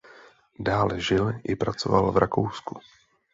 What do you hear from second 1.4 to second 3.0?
i pracoval v Rakousku.